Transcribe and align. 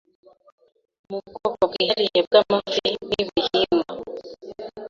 mu 1.09 1.17
bwoko 1.25 1.61
bwihariye 1.71 2.19
bw’amafi 2.27 2.87
n’ibihingwa 3.07 3.93